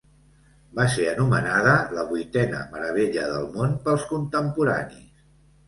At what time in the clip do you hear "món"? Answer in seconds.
3.61-3.79